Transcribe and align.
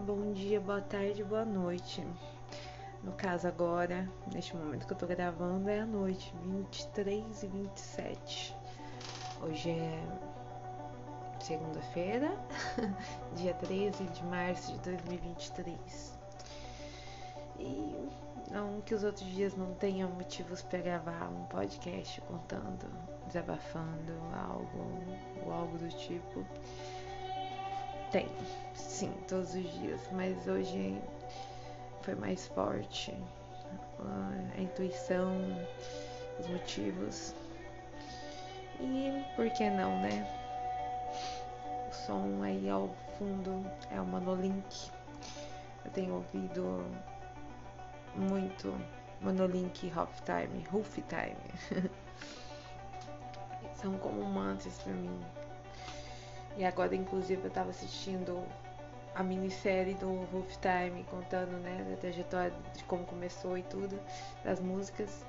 bom 0.00 0.32
dia, 0.32 0.60
boa 0.60 0.80
tarde, 0.80 1.22
boa 1.22 1.44
noite. 1.44 2.04
No 3.02 3.12
caso 3.12 3.46
agora, 3.46 4.08
neste 4.32 4.56
momento 4.56 4.86
que 4.86 4.92
eu 4.92 4.96
tô 4.96 5.06
gravando, 5.06 5.68
é 5.68 5.80
a 5.80 5.86
noite, 5.86 6.34
23 6.42 7.42
e 7.42 7.46
27. 7.46 8.56
Hoje 9.42 9.70
é 9.70 10.02
segunda-feira, 11.38 12.36
dia 13.36 13.54
13 13.54 14.04
de 14.04 14.24
março 14.24 14.72
de 14.72 14.78
2023. 14.80 16.18
E 17.60 18.10
não 18.50 18.80
que 18.80 18.94
os 18.94 19.04
outros 19.04 19.28
dias 19.28 19.56
não 19.56 19.74
tenham 19.74 20.10
motivos 20.10 20.60
para 20.60 20.80
gravar 20.80 21.28
um 21.28 21.44
podcast 21.44 22.20
contando, 22.22 22.90
desabafando 23.26 24.12
algo 24.32 24.86
ou 25.44 25.52
algo 25.52 25.78
do 25.78 25.88
tipo. 25.88 26.44
Tem, 28.14 28.28
sim, 28.74 29.12
todos 29.26 29.56
os 29.56 29.72
dias, 29.72 30.00
mas 30.12 30.46
hoje 30.46 31.02
foi 32.02 32.14
mais 32.14 32.46
forte 32.46 33.12
a 34.56 34.60
intuição, 34.60 35.36
os 36.38 36.46
motivos. 36.46 37.34
E 38.78 39.10
por 39.34 39.50
que 39.50 39.68
não, 39.68 40.00
né? 40.00 40.24
O 41.90 41.92
som 41.92 42.40
aí 42.44 42.70
ao 42.70 42.88
fundo 43.18 43.68
é 43.90 44.00
o 44.00 44.04
Monolink. 44.04 44.92
Eu 45.84 45.90
tenho 45.90 46.14
ouvido 46.14 46.86
muito 48.14 48.80
Monolink 49.22 49.90
Halftime, 49.92 50.64
Time. 51.08 51.90
São 53.74 53.98
como 53.98 54.22
mantras 54.24 54.78
para 54.78 54.92
mim. 54.92 55.20
E 56.56 56.64
agora, 56.64 56.94
inclusive, 56.94 57.42
eu 57.42 57.48
estava 57.48 57.70
assistindo 57.70 58.44
a 59.14 59.22
minissérie 59.22 59.94
do 59.94 60.26
Wolf 60.32 60.56
Time, 60.56 61.04
contando 61.04 61.52
né, 61.60 61.86
da 61.88 61.96
trajetória 61.96 62.52
de 62.76 62.84
como 62.84 63.04
começou 63.04 63.56
e 63.56 63.62
tudo, 63.62 63.98
das 64.44 64.60
músicas. 64.60 65.24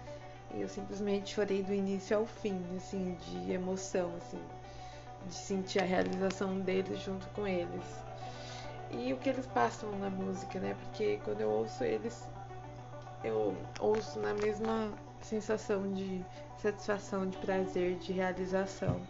E 0.53 0.61
eu 0.61 0.69
simplesmente 0.69 1.33
chorei 1.33 1.61
do 1.63 1.73
início 1.73 2.17
ao 2.17 2.25
fim, 2.25 2.63
assim, 2.75 3.15
de 3.15 3.51
emoção, 3.51 4.11
assim, 4.17 4.39
de 5.27 5.33
sentir 5.33 5.79
a 5.79 5.85
realização 5.85 6.59
deles 6.59 6.99
junto 6.99 7.27
com 7.29 7.47
eles. 7.47 7.83
E 8.91 9.11
o 9.11 9.17
que 9.17 9.29
eles 9.29 9.45
passam 9.47 9.91
na 9.97 10.09
música, 10.09 10.59
né? 10.59 10.75
Porque 10.79 11.19
quando 11.23 11.41
eu 11.41 11.49
ouço 11.49 11.83
eles, 11.83 12.27
eu 13.23 13.55
ouço 13.79 14.19
na 14.19 14.33
mesma 14.35 14.93
sensação 15.21 15.91
de 15.93 16.23
satisfação, 16.57 17.27
de 17.27 17.37
prazer, 17.37 17.97
de 17.97 18.13
realização. 18.13 19.01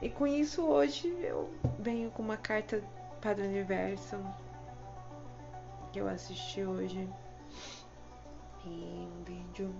E 0.00 0.10
com 0.10 0.26
isso 0.26 0.62
hoje 0.62 1.08
eu 1.22 1.50
venho 1.78 2.10
com 2.10 2.22
uma 2.22 2.36
carta 2.36 2.82
para 3.20 3.40
o 3.40 3.44
universo 3.44 4.16
que 5.92 5.98
eu 5.98 6.08
assisti 6.08 6.62
hoje 6.62 7.08
e 8.64 8.68
um 8.68 9.24
vídeo 9.24 9.74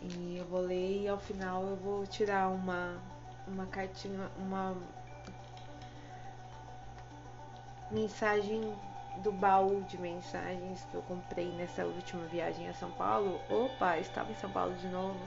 e 0.00 0.36
eu 0.38 0.44
vou 0.44 0.60
ler 0.60 1.02
e 1.02 1.08
ao 1.08 1.18
final 1.18 1.64
eu 1.64 1.76
vou 1.76 2.06
tirar 2.06 2.48
uma 2.48 3.02
uma 3.48 3.66
cartinha, 3.66 4.30
uma 4.38 4.76
mensagem 7.90 8.60
do 9.24 9.32
baú 9.32 9.82
de 9.82 9.98
mensagens 9.98 10.86
que 10.90 10.94
eu 10.94 11.02
comprei 11.02 11.50
nessa 11.52 11.84
última 11.84 12.24
viagem 12.26 12.68
a 12.68 12.74
São 12.74 12.90
Paulo. 12.92 13.40
Opa, 13.50 13.98
estava 13.98 14.30
em 14.30 14.36
São 14.36 14.50
Paulo 14.50 14.74
de 14.76 14.86
novo. 14.88 15.18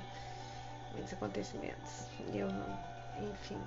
Muitos 0.94 1.12
acontecimentos. 1.14 2.08
E 2.32 2.38
eu 2.38 2.48
não 2.48 2.93
enfim, 3.22 3.60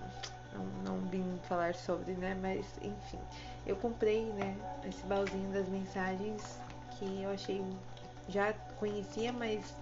não, 0.52 0.64
não 0.84 1.08
vim 1.08 1.38
falar 1.44 1.74
sobre, 1.74 2.12
né? 2.14 2.36
Mas 2.40 2.66
enfim, 2.82 3.18
eu 3.66 3.76
comprei, 3.76 4.24
né, 4.32 4.56
esse 4.88 5.04
baúzinho 5.06 5.52
das 5.52 5.68
mensagens 5.68 6.58
que 6.92 7.22
eu 7.22 7.30
achei 7.30 7.64
já 8.28 8.52
conhecia, 8.78 9.32
mas 9.32 9.74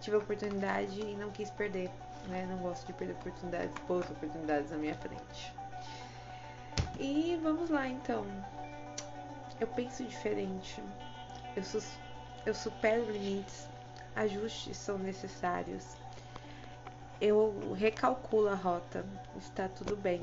tive 0.00 0.16
a 0.16 0.18
oportunidade 0.18 1.00
e 1.00 1.14
não 1.16 1.30
quis 1.30 1.50
perder, 1.50 1.90
né? 2.28 2.46
Não 2.48 2.58
gosto 2.58 2.86
de 2.86 2.92
perder 2.92 3.14
oportunidades, 3.14 3.74
boas 3.86 4.08
oportunidades 4.10 4.70
na 4.70 4.76
minha 4.76 4.94
frente. 4.94 5.52
E 6.98 7.38
vamos 7.42 7.70
lá 7.70 7.86
então. 7.86 8.24
Eu 9.60 9.66
penso 9.68 10.04
diferente. 10.04 10.82
Eu, 11.54 11.62
eu 12.44 12.54
supero 12.54 13.10
limites. 13.10 13.68
Ajustes 14.14 14.76
são 14.76 14.98
necessários 14.98 15.96
eu 17.20 17.74
recalculo 17.74 18.48
a 18.48 18.54
rota. 18.54 19.04
Está 19.38 19.68
tudo 19.68 19.96
bem. 19.96 20.22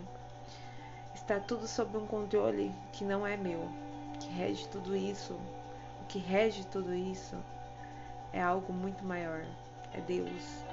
Está 1.16 1.40
tudo 1.40 1.68
sob 1.68 1.98
um 1.98 2.06
controle 2.06 2.72
que 2.92 3.04
não 3.04 3.26
é 3.26 3.36
meu. 3.38 3.68
Que 4.20 4.28
rege 4.30 4.68
tudo 4.70 4.96
isso. 4.96 5.34
O 6.02 6.06
que 6.08 6.20
rege 6.20 6.66
tudo 6.68 6.94
isso 6.94 7.36
é 8.32 8.42
algo 8.42 8.72
muito 8.74 9.04
maior. 9.04 9.44
É 9.94 10.02
Deus. 10.02 10.64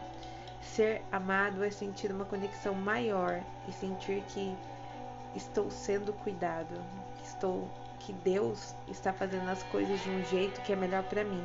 Ser 0.62 1.02
amado 1.10 1.64
é 1.64 1.70
sentir 1.70 2.10
uma 2.10 2.24
conexão 2.24 2.74
maior 2.74 3.40
e 3.68 3.72
sentir 3.72 4.22
que 4.28 4.56
estou 5.34 5.70
sendo 5.70 6.12
cuidado, 6.12 6.74
que 7.16 7.26
estou 7.26 7.68
que 8.00 8.12
Deus 8.12 8.74
está 8.88 9.12
fazendo 9.12 9.48
as 9.48 9.62
coisas 9.64 10.02
de 10.02 10.10
um 10.10 10.24
jeito 10.24 10.60
que 10.62 10.72
é 10.72 10.76
melhor 10.76 11.02
para 11.04 11.22
mim. 11.22 11.44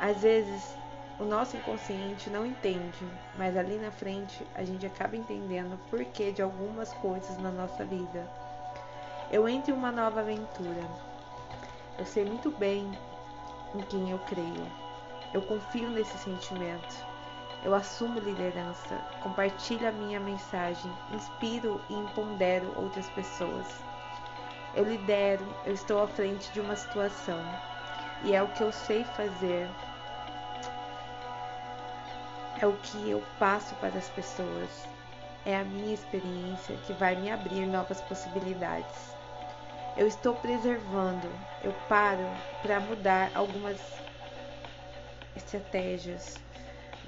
Às 0.00 0.20
vezes 0.20 0.76
o 1.18 1.24
nosso 1.24 1.56
inconsciente 1.56 2.28
não 2.28 2.44
entende, 2.44 3.06
mas 3.38 3.56
ali 3.56 3.78
na 3.78 3.90
frente 3.90 4.46
a 4.54 4.62
gente 4.62 4.84
acaba 4.84 5.16
entendendo 5.16 5.74
o 5.74 5.90
porquê 5.90 6.30
de 6.30 6.42
algumas 6.42 6.92
coisas 6.94 7.38
na 7.38 7.50
nossa 7.50 7.84
vida. 7.84 8.28
Eu 9.30 9.48
entro 9.48 9.72
em 9.72 9.76
uma 9.76 9.90
nova 9.90 10.20
aventura. 10.20 10.82
Eu 11.98 12.04
sei 12.04 12.24
muito 12.24 12.50
bem 12.50 12.90
em 13.74 13.80
quem 13.80 14.10
eu 14.10 14.18
creio. 14.20 14.66
Eu 15.32 15.40
confio 15.42 15.88
nesse 15.88 16.18
sentimento. 16.18 16.94
Eu 17.64 17.74
assumo 17.74 18.20
liderança, 18.20 18.96
compartilho 19.22 19.88
a 19.88 19.92
minha 19.92 20.20
mensagem, 20.20 20.92
inspiro 21.12 21.80
e 21.88 21.94
empodero 21.94 22.72
outras 22.76 23.08
pessoas. 23.10 23.66
Eu 24.74 24.84
lidero, 24.84 25.44
eu 25.64 25.72
estou 25.72 26.02
à 26.02 26.06
frente 26.06 26.52
de 26.52 26.60
uma 26.60 26.76
situação 26.76 27.40
e 28.22 28.34
é 28.34 28.42
o 28.42 28.48
que 28.48 28.62
eu 28.62 28.70
sei 28.70 29.02
fazer 29.04 29.68
é 32.60 32.66
o 32.66 32.72
que 32.74 33.10
eu 33.10 33.22
passo 33.38 33.74
para 33.76 33.98
as 33.98 34.08
pessoas. 34.08 34.86
É 35.44 35.56
a 35.56 35.64
minha 35.64 35.94
experiência 35.94 36.76
que 36.86 36.92
vai 36.94 37.14
me 37.14 37.30
abrir 37.30 37.66
novas 37.66 38.00
possibilidades. 38.00 39.14
Eu 39.96 40.06
estou 40.06 40.34
preservando, 40.34 41.28
eu 41.62 41.72
paro 41.88 42.26
para 42.62 42.80
mudar 42.80 43.30
algumas 43.34 43.80
estratégias, 45.34 46.36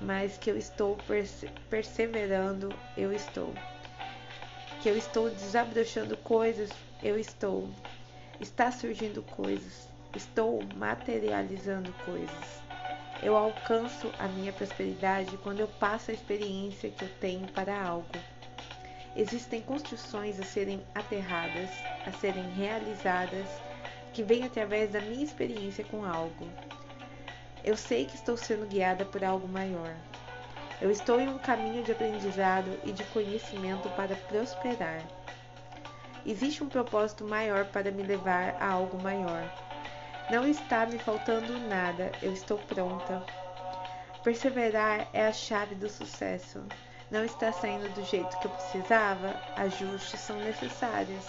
mas 0.01 0.39
que 0.39 0.51
eu 0.51 0.57
estou 0.57 0.97
perse 1.07 1.51
perseverando, 1.69 2.73
eu 2.97 3.13
estou. 3.13 3.53
Que 4.81 4.89
eu 4.89 4.97
estou 4.97 5.29
desabrochando 5.29 6.17
coisas, 6.19 6.71
eu 7.03 7.19
estou. 7.19 7.69
Está 8.41 8.71
surgindo 8.71 9.23
coisas, 9.23 9.89
estou 10.15 10.63
materializando 10.77 11.93
coisas. 12.05 12.68
Eu 13.23 13.37
alcanço 13.37 14.13
a 14.19 14.29
minha 14.29 14.53
prosperidade 14.53 15.37
quando 15.39 15.61
eu 15.61 15.67
passo 15.67 16.11
a 16.11 16.15
experiência 16.15 16.91
que 16.91 17.05
eu 17.05 17.09
tenho 17.21 17.49
para 17.49 17.81
algo. 17.81 18.07
Existem 19.17 19.61
construções 19.61 20.39
a 20.39 20.45
serem 20.45 20.81
aterradas, 20.95 21.69
a 22.07 22.13
serem 22.13 22.49
realizadas, 22.53 23.49
que 24.13 24.23
vêm 24.23 24.45
através 24.45 24.93
da 24.93 25.01
minha 25.01 25.25
experiência 25.25 25.85
com 25.85 26.05
algo. 26.05 26.49
Eu 27.65 27.77
sei 27.77 28.05
que 28.05 28.15
estou 28.15 28.37
sendo 28.37 28.67
guiada 28.67 29.05
por 29.05 29.25
algo 29.25 29.49
maior. 29.49 29.95
Eu 30.81 30.91
estou 30.91 31.21
em 31.21 31.29
um 31.29 31.39
caminho 31.39 31.83
de 31.83 31.91
aprendizado 31.91 32.71
e 32.85 32.93
de 32.93 33.03
conhecimento 33.05 33.89
para 33.91 34.15
prosperar. 34.15 35.03
Existe 36.25 36.63
um 36.63 36.69
propósito 36.69 37.25
maior 37.25 37.65
para 37.67 37.91
me 37.91 38.05
levar 38.05 38.55
a 38.61 38.73
algo 38.73 39.03
maior. 39.03 39.68
Não 40.31 40.47
está 40.47 40.85
me 40.85 40.99
faltando 40.99 41.59
nada, 41.59 42.13
eu 42.21 42.35
estou 42.35 42.59
pronta. 42.59 43.25
Perseverar 44.23 45.09
é 45.15 45.27
a 45.27 45.33
chave 45.33 45.75
do 45.75 45.89
sucesso. 45.89 46.63
Não 47.11 47.25
está 47.25 47.51
saindo 47.51 47.89
do 47.95 48.05
jeito 48.05 48.39
que 48.39 48.47
eu 48.47 48.51
precisava? 48.51 49.41
Ajustes 49.57 50.21
são 50.21 50.37
necessários. 50.37 51.25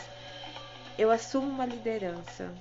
Eu 0.98 1.10
assumo 1.10 1.48
uma 1.48 1.66
liderança 1.66 2.54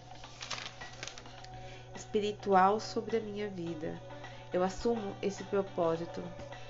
espiritual 1.97 2.79
sobre 2.79 3.17
a 3.17 3.21
minha 3.21 3.49
vida. 3.49 4.01
Eu 4.53 4.63
assumo 4.63 5.17
esse 5.21 5.43
propósito. 5.43 6.23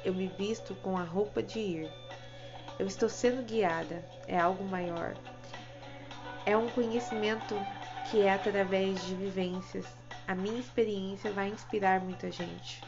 Eu 0.02 0.14
me 0.14 0.28
visto 0.28 0.74
com 0.76 0.96
a 0.96 1.02
roupa 1.02 1.42
de 1.42 1.58
ir. 1.58 1.92
Eu 2.78 2.86
estou 2.86 3.10
sendo 3.10 3.44
guiada. 3.44 4.02
É 4.26 4.38
algo 4.38 4.64
maior. 4.64 5.14
É 6.46 6.56
um 6.56 6.70
conhecimento 6.70 7.54
que 8.10 8.22
é 8.22 8.32
através 8.32 9.04
de 9.06 9.14
vivências. 9.14 9.86
A 10.26 10.34
minha 10.34 10.58
experiência 10.58 11.30
vai 11.30 11.48
inspirar 11.48 12.00
muita 12.00 12.30
gente. 12.30 12.82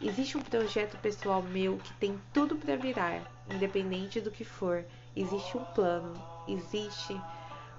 Existe 0.00 0.36
um 0.36 0.42
projeto 0.42 0.96
pessoal 0.98 1.42
meu 1.42 1.78
que 1.78 1.92
tem 1.94 2.20
tudo 2.32 2.56
para 2.56 2.76
virar, 2.76 3.22
independente 3.50 4.20
do 4.20 4.30
que 4.30 4.44
for. 4.44 4.84
Existe 5.16 5.56
um 5.56 5.64
plano, 5.64 6.14
existe 6.48 7.20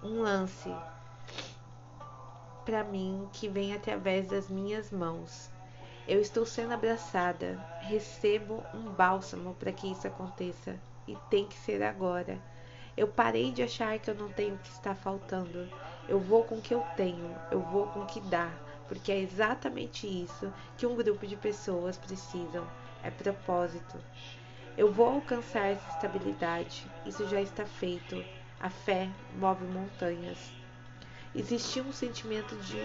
um 0.02 0.22
lance. 0.22 0.70
para 2.66 2.84
mim 2.84 3.28
que 3.34 3.50
vem 3.50 3.74
através 3.74 4.28
das 4.28 4.50
minhas 4.50 4.90
mãos. 4.92 5.50
Eu 6.08 6.20
estou 6.20 6.46
sendo 6.46 6.74
abraçada, 6.74 7.58
recebo 7.82 8.64
um 8.74 8.90
bálsamo 8.90 9.54
para 9.56 9.72
que 9.72 9.92
isso 9.92 10.08
aconteça 10.08 10.80
e 11.08 11.16
tem 11.30 11.46
que 11.46 11.56
ser 11.56 11.82
agora. 11.84 12.42
Eu 12.96 13.08
parei 13.08 13.52
de 13.52 13.64
achar 13.64 13.98
que 13.98 14.10
eu 14.10 14.16
não 14.16 14.30
tenho 14.30 14.56
o 14.56 14.60
que 14.60 14.70
está 14.70 14.94
faltando. 14.94 15.68
Eu 16.08 16.20
vou 16.20 16.44
com 16.44 16.56
o 16.56 16.62
que 16.62 16.74
eu 16.74 16.86
tenho, 16.96 17.36
eu 17.50 17.60
vou 17.60 17.88
com 17.88 18.02
o 18.02 18.06
que 18.06 18.20
dá, 18.22 18.52
porque 18.88 19.12
é 19.12 19.20
exatamente 19.20 20.06
isso 20.06 20.54
que 20.78 20.86
um 20.86 20.96
grupo 20.96 21.26
de 21.26 21.36
pessoas 21.36 21.98
precisam: 21.98 22.68
é 23.02 23.10
propósito. 23.10 23.98
Eu 24.78 24.92
vou 24.92 25.08
alcançar 25.08 25.68
essa 25.68 25.90
estabilidade, 25.90 26.86
isso 27.06 27.28
já 27.28 27.42
está 27.42 27.66
feito. 27.66 28.24
A 28.60 28.70
fé 28.70 29.10
move 29.36 29.66
montanhas. 29.66 30.52
Existia 31.36 31.84
um 31.84 31.92
sentimento 31.92 32.56
de 32.58 32.80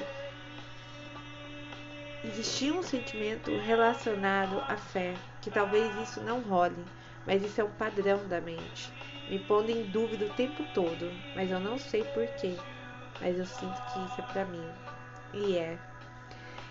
Existia 2.25 2.75
um 2.75 2.82
sentimento 2.82 3.56
relacionado 3.58 4.58
à 4.69 4.76
fé, 4.76 5.14
que 5.40 5.50
talvez 5.50 5.94
isso 5.96 6.20
não 6.20 6.40
role, 6.40 6.84
mas 7.25 7.44
isso 7.44 7.60
é 7.60 7.64
um 7.64 7.70
padrão 7.70 8.26
da 8.26 8.40
mente, 8.40 8.93
me 9.29 9.39
pondo 9.39 9.71
em 9.71 9.83
dúvida 9.85 10.25
o 10.25 10.35
tempo 10.35 10.65
todo, 10.73 11.13
mas 11.37 11.51
eu 11.51 11.61
não 11.61 11.79
sei 11.79 12.03
porquê, 12.03 12.57
mas 13.21 13.39
eu 13.39 13.45
sinto 13.45 13.81
que 13.93 14.05
isso 14.05 14.21
é 14.21 14.25
para 14.33 14.45
mim. 14.47 14.69
E 15.35 15.59
é. 15.59 15.79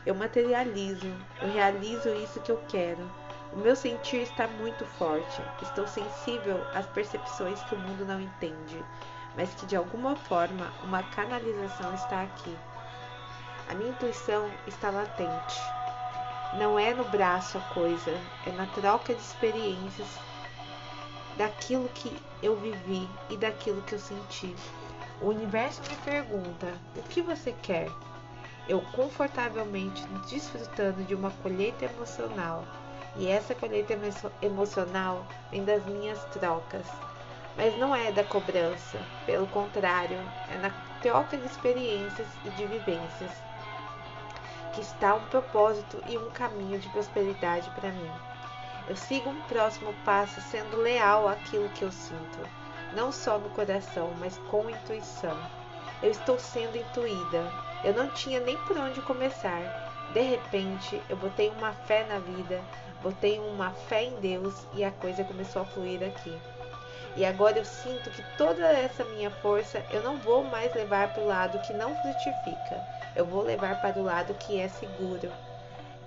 Eu 0.06 0.16
materializo, 0.16 1.12
eu 1.42 1.52
realizo 1.52 2.10
isso 2.16 2.42
que 2.42 2.52
eu 2.52 2.62
quero. 2.68 3.10
O 3.54 3.58
meu 3.58 3.76
sentir 3.76 4.22
está 4.22 4.48
muito 4.48 4.86
forte. 4.86 5.42
Estou 5.62 5.88
sensível 5.88 6.66
às 6.74 6.86
percepções 6.88 7.62
que 7.64 7.76
o 7.76 7.80
mundo 7.80 8.06
não 8.06 8.20
entende, 8.20 8.84
mas 9.36 9.54
que 9.54 9.66
de 9.66 9.76
alguma 9.76 10.16
forma 10.16 10.72
uma 10.84 11.04
canalização 11.04 11.94
está 11.94 12.24
aqui. 12.24 12.58
A 13.70 13.76
minha 13.76 13.90
intuição 13.90 14.50
está 14.66 14.90
latente. 14.90 15.62
Não 16.58 16.80
é 16.80 16.94
no 16.94 17.04
braço 17.06 17.58
a 17.58 17.62
coisa, 17.74 18.12
é 18.46 18.52
na 18.52 18.66
troca 18.68 19.14
de 19.14 19.22
experiências 19.22 20.08
daquilo 21.38 21.88
que 21.90 22.16
eu 22.42 22.56
vivi 22.56 23.08
e 23.30 23.38
daquilo 23.38 23.82
que 23.84 23.94
eu 23.94 24.00
senti. 24.00 24.56
O 25.22 25.28
universo 25.28 25.82
me 25.90 25.96
pergunta: 25.98 26.74
o 26.96 27.04
que 27.04 27.22
você 27.22 27.54
quer? 27.62 27.90
Eu 28.68 28.82
confortavelmente 28.94 30.06
desfrutando 30.30 31.04
de 31.04 31.16
uma 31.16 31.32
colheita 31.32 31.86
emocional. 31.86 32.66
E 33.16 33.28
essa 33.28 33.56
colheita 33.56 33.98
emocional 34.42 35.26
vem 35.50 35.64
das 35.64 35.84
minhas 35.86 36.24
trocas. 36.26 36.86
Mas 37.56 37.76
não 37.80 37.96
é 37.96 38.12
da 38.12 38.24
cobrança, 38.24 39.00
pelo 39.26 39.48
contrário, 39.48 40.20
é 40.54 40.58
na 40.58 40.70
troca 41.02 41.38
de 41.38 41.46
experiências 41.46 42.28
e 42.46 42.50
de 42.52 42.66
vivências 42.68 43.32
que 44.78 44.82
está 44.82 45.16
um 45.16 45.26
propósito 45.26 46.00
e 46.08 46.16
um 46.20 46.30
caminho 46.30 46.78
de 46.78 46.88
prosperidade 46.90 47.68
para 47.72 47.90
mim. 47.90 48.12
Eu 48.88 48.96
sigo 48.96 49.30
um 49.30 49.42
próximo 49.42 49.94
passo 50.06 50.40
sendo 50.40 50.78
leal 50.78 51.28
àquilo 51.28 51.68
que 51.70 51.84
eu 51.84 51.92
sinto, 51.92 52.40
não 52.94 53.12
só 53.12 53.38
no 53.38 53.50
coração, 53.50 54.14
mas 54.18 54.38
com 54.50 54.70
intuição. 54.70 55.38
Eu 56.02 56.12
estou 56.12 56.40
sendo 56.40 56.78
intuída. 56.78 57.52
Eu 57.84 57.94
não 57.94 58.08
tinha 58.10 58.40
nem 58.40 58.56
por 58.66 58.78
onde 58.78 59.02
começar. 59.02 59.62
De 60.14 60.22
repente, 60.22 61.02
eu 61.10 61.18
botei 61.18 61.50
uma 61.50 61.74
fé 61.74 62.06
na 62.06 62.20
vida, 62.20 62.62
botei 63.02 63.40
uma 63.40 63.72
fé 63.72 64.06
em 64.06 64.16
Deus 64.22 64.66
e 64.74 64.86
a 64.86 64.92
coisa 64.92 65.24
começou 65.24 65.64
a 65.64 65.66
fluir 65.66 66.02
aqui. 66.02 66.36
E 67.18 67.26
agora 67.26 67.58
eu 67.58 67.66
sinto 67.66 68.10
que 68.12 68.24
toda 68.38 68.64
essa 68.68 69.04
minha 69.04 69.32
força 69.32 69.84
eu 69.92 70.02
não 70.02 70.18
vou 70.18 70.44
mais 70.44 70.74
levar 70.74 71.14
para 71.14 71.24
o 71.24 71.28
lado 71.28 71.60
que 71.60 71.74
não 71.74 71.96
frutifica, 71.96 72.88
eu 73.16 73.26
vou 73.26 73.42
levar 73.42 73.82
para 73.82 74.00
o 74.00 74.04
lado 74.04 74.34
que 74.36 74.60
é 74.60 74.68
seguro. 74.68 75.30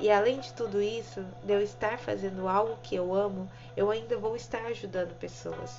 E 0.01 0.11
além 0.11 0.41
de 0.41 0.53
tudo 0.55 0.81
isso, 0.81 1.23
de 1.45 1.53
eu 1.53 1.61
estar 1.61 1.99
fazendo 1.99 2.49
algo 2.49 2.79
que 2.83 2.95
eu 2.95 3.15
amo, 3.15 3.51
eu 3.77 3.91
ainda 3.91 4.17
vou 4.17 4.35
estar 4.35 4.65
ajudando 4.65 5.19
pessoas. 5.19 5.79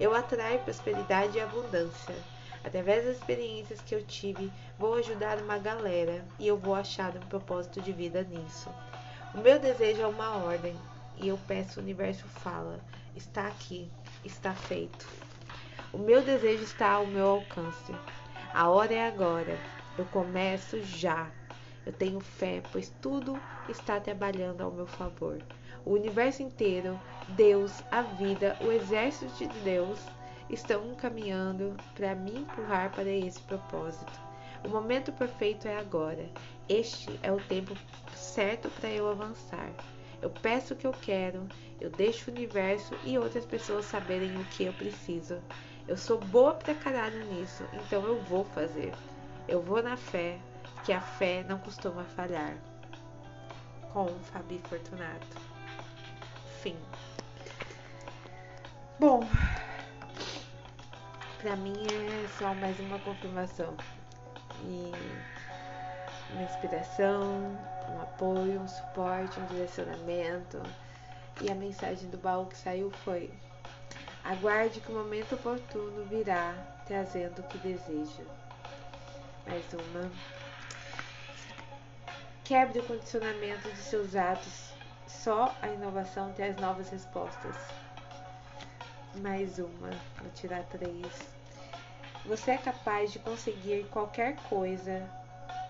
Eu 0.00 0.12
atraio 0.12 0.58
prosperidade 0.60 1.38
e 1.38 1.40
abundância. 1.40 2.14
Através 2.64 3.04
das 3.04 3.16
experiências 3.16 3.80
que 3.80 3.94
eu 3.94 4.04
tive, 4.04 4.52
vou 4.76 4.94
ajudar 4.94 5.38
uma 5.38 5.56
galera 5.56 6.24
e 6.38 6.48
eu 6.48 6.56
vou 6.56 6.74
achar 6.74 7.16
um 7.16 7.20
propósito 7.20 7.80
de 7.80 7.92
vida 7.92 8.22
nisso. 8.24 8.68
O 9.32 9.38
meu 9.38 9.58
desejo 9.60 10.02
é 10.02 10.06
uma 10.06 10.36
ordem 10.44 10.76
e 11.16 11.28
eu 11.28 11.38
peço 11.46 11.78
o 11.78 11.82
universo 11.82 12.24
fala, 12.26 12.80
está 13.14 13.46
aqui, 13.46 13.88
está 14.24 14.52
feito. 14.52 15.06
O 15.92 15.98
meu 15.98 16.22
desejo 16.22 16.64
está 16.64 16.90
ao 16.90 17.06
meu 17.06 17.28
alcance. 17.28 17.94
A 18.52 18.68
hora 18.68 18.92
é 18.92 19.06
agora. 19.06 19.56
Eu 19.96 20.04
começo 20.06 20.82
já. 20.82 21.30
Eu 21.86 21.92
tenho 21.92 22.20
fé, 22.20 22.62
pois 22.70 22.92
tudo 23.00 23.40
está 23.68 23.98
trabalhando 23.98 24.60
ao 24.60 24.70
meu 24.70 24.86
favor. 24.86 25.38
O 25.84 25.92
universo 25.92 26.42
inteiro, 26.42 27.00
Deus, 27.28 27.82
a 27.90 28.02
vida, 28.02 28.56
o 28.60 28.70
exército 28.70 29.32
de 29.36 29.48
Deus 29.60 29.98
estão 30.50 30.94
caminhando 30.94 31.76
para 31.94 32.14
me 32.14 32.40
empurrar 32.40 32.90
para 32.90 33.08
esse 33.08 33.40
propósito. 33.40 34.12
O 34.64 34.68
momento 34.68 35.10
perfeito 35.12 35.66
é 35.66 35.78
agora. 35.78 36.28
Este 36.68 37.18
é 37.22 37.32
o 37.32 37.40
tempo 37.40 37.74
certo 38.14 38.68
para 38.78 38.90
eu 38.90 39.08
avançar. 39.08 39.70
Eu 40.20 40.28
peço 40.28 40.74
o 40.74 40.76
que 40.76 40.86
eu 40.86 40.92
quero, 40.92 41.48
eu 41.80 41.88
deixo 41.88 42.30
o 42.30 42.34
universo 42.34 42.94
e 43.04 43.16
outras 43.16 43.46
pessoas 43.46 43.86
saberem 43.86 44.36
o 44.36 44.44
que 44.44 44.64
eu 44.64 44.72
preciso. 44.74 45.38
Eu 45.88 45.96
sou 45.96 46.18
boa 46.18 46.52
pra 46.52 46.74
caralho 46.74 47.24
nisso, 47.32 47.64
então 47.72 48.04
eu 48.04 48.20
vou 48.24 48.44
fazer. 48.44 48.92
Eu 49.48 49.62
vou 49.62 49.82
na 49.82 49.96
fé, 49.96 50.38
que 50.84 50.92
a 50.92 51.00
fé 51.00 51.44
não 51.48 51.58
costuma 51.58 52.04
falhar. 52.04 52.54
Com 53.92 54.08
Fabi 54.32 54.60
Fortunato. 54.68 55.36
Fim. 56.62 56.76
Bom, 58.98 59.20
pra 61.40 61.56
mim 61.56 61.86
é 61.86 62.28
só 62.38 62.54
mais 62.54 62.78
uma 62.80 62.98
confirmação. 63.00 63.74
E 64.64 64.92
uma 66.32 66.42
inspiração, 66.42 67.58
um 67.88 68.02
apoio, 68.02 68.60
um 68.60 68.68
suporte, 68.68 69.40
um 69.40 69.46
direcionamento. 69.46 70.62
E 71.40 71.50
a 71.50 71.54
mensagem 71.54 72.08
do 72.10 72.18
baú 72.18 72.46
que 72.46 72.56
saiu 72.56 72.90
foi: 73.04 73.30
Aguarde 74.22 74.80
que 74.80 74.92
o 74.92 74.94
momento 74.94 75.34
oportuno 75.34 76.04
virá, 76.04 76.54
trazendo 76.86 77.40
o 77.40 77.44
que 77.44 77.58
deseja. 77.58 78.22
Mais 79.46 79.64
uma. 79.72 80.39
Quebre 82.50 82.80
o 82.80 82.82
condicionamento 82.84 83.70
de 83.70 83.76
seus 83.76 84.16
atos. 84.16 84.72
Só 85.06 85.54
a 85.62 85.68
inovação 85.68 86.32
traz 86.32 86.56
novas 86.56 86.90
respostas. 86.90 87.54
Mais 89.22 89.60
uma. 89.60 89.90
Vou 90.20 90.28
tirar 90.34 90.64
três. 90.64 91.32
Você 92.26 92.50
é 92.50 92.58
capaz 92.58 93.12
de 93.12 93.20
conseguir 93.20 93.84
qualquer 93.92 94.34
coisa 94.48 95.08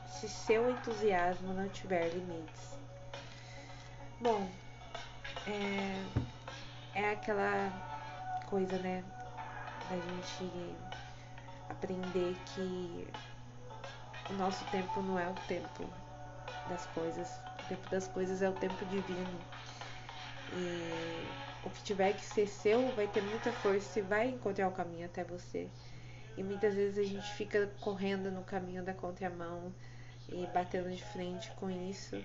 se 0.07 0.27
seu 0.27 0.71
entusiasmo 0.71 1.53
não 1.53 1.69
tiver 1.69 2.09
limites. 2.15 2.79
Bom, 4.19 4.49
é, 5.47 6.03
é 6.95 7.11
aquela 7.11 7.71
coisa, 8.49 8.79
né, 8.79 9.05
da 9.91 9.97
gente 9.97 10.75
aprender 11.69 12.35
que 12.55 13.07
o 14.31 14.33
nosso 14.33 14.65
tempo 14.71 15.03
não 15.03 15.19
é 15.19 15.29
o 15.29 15.35
tempo 15.47 16.00
das 16.71 16.87
coisas. 16.87 17.29
O 17.65 17.69
tempo 17.69 17.91
das 17.91 18.09
coisas 18.09 18.41
é 18.41 18.49
o 18.49 18.55
tempo 18.55 18.83
divino. 18.87 19.41
E 20.55 21.27
o 21.65 21.71
que 21.71 21.83
tiver 21.83 22.15
que 22.15 22.25
ser 22.25 22.47
seu 22.47 22.91
vai 22.93 23.07
ter 23.07 23.23
muita 23.23 23.53
força 23.53 23.99
e 23.99 24.03
vai 24.03 24.29
encontrar 24.31 24.69
o 24.69 24.73
caminho 24.73 25.05
até 25.05 25.23
você. 25.23 25.69
E 26.37 26.43
muitas 26.43 26.75
vezes 26.75 26.97
a 26.99 27.07
gente 27.07 27.31
fica 27.35 27.71
correndo 27.81 28.31
no 28.31 28.43
caminho 28.43 28.83
da 28.83 28.95
contramão, 28.95 29.73
e 30.33 30.47
batendo 30.49 30.91
de 30.91 31.03
frente 31.03 31.51
com 31.53 31.71
isso. 31.71 32.23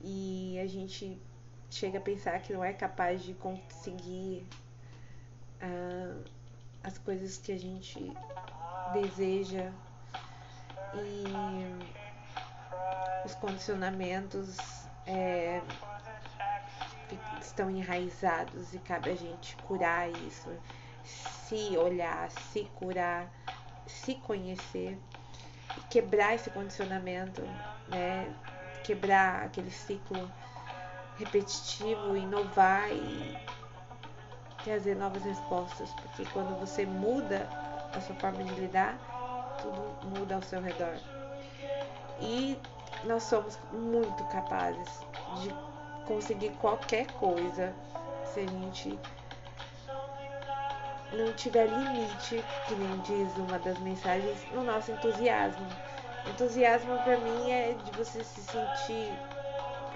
E 0.00 0.58
a 0.58 0.66
gente 0.66 1.20
chega 1.70 1.98
a 1.98 2.00
pensar 2.00 2.40
que 2.40 2.52
não 2.52 2.64
é 2.64 2.72
capaz 2.72 3.22
de 3.22 3.34
conseguir 3.34 4.46
uh, 5.62 6.24
as 6.82 6.98
coisas 6.98 7.38
que 7.38 7.52
a 7.52 7.58
gente 7.58 8.12
deseja 8.92 9.70
e 10.94 11.99
os 13.24 13.34
condicionamentos 13.34 14.56
é, 15.06 15.60
estão 17.40 17.70
enraizados 17.70 18.74
e 18.74 18.78
cabe 18.78 19.10
a 19.10 19.16
gente 19.16 19.56
curar 19.66 20.08
isso, 20.10 20.48
se 21.04 21.76
olhar, 21.76 22.30
se 22.30 22.64
curar, 22.76 23.28
se 23.86 24.14
conhecer 24.16 24.98
quebrar 25.88 26.34
esse 26.34 26.50
condicionamento, 26.50 27.42
né? 27.88 28.32
Quebrar 28.82 29.44
aquele 29.44 29.70
ciclo 29.70 30.30
repetitivo, 31.16 32.16
inovar 32.16 32.90
e 32.90 33.36
trazer 34.64 34.96
novas 34.96 35.22
respostas, 35.22 35.90
porque 35.94 36.24
quando 36.32 36.58
você 36.58 36.86
muda 36.86 37.48
a 37.94 38.00
sua 38.00 38.14
forma 38.16 38.42
de 38.42 38.54
lidar, 38.54 38.96
tudo 39.60 40.18
muda 40.18 40.36
ao 40.36 40.42
seu 40.42 40.60
redor. 40.60 40.96
E 42.20 42.58
nós 43.04 43.22
somos 43.22 43.58
muito 43.72 44.24
capazes 44.24 45.00
de 45.40 45.54
conseguir 46.06 46.50
qualquer 46.60 47.06
coisa 47.12 47.72
se 48.24 48.40
a 48.40 48.46
gente 48.46 48.98
não 51.12 51.32
tiver 51.34 51.66
limite, 51.66 52.44
que 52.66 52.74
nem 52.74 52.98
diz 53.00 53.36
uma 53.36 53.58
das 53.58 53.78
mensagens, 53.78 54.38
no 54.52 54.62
nosso 54.64 54.92
entusiasmo. 54.92 55.66
Entusiasmo 56.28 56.96
para 56.98 57.16
mim 57.18 57.50
é 57.50 57.74
de 57.84 57.98
você 57.98 58.22
se 58.22 58.40
sentir 58.42 59.12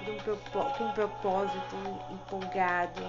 com 0.04 0.84
um 0.84 0.92
propósito, 0.92 1.76
empolgado, 2.10 3.02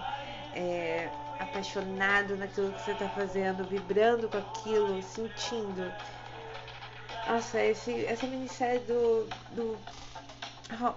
é, 0.53 1.09
apaixonado 1.39 2.37
naquilo 2.37 2.71
que 2.71 2.81
você 2.81 2.91
está 2.91 3.09
fazendo, 3.09 3.63
vibrando 3.65 4.29
com 4.29 4.37
aquilo, 4.37 5.01
sentindo. 5.01 5.91
Nossa, 7.27 7.59
esse, 7.59 8.05
essa 8.05 8.27
minissérie 8.27 8.79
do, 8.81 9.27
do, 9.55 9.77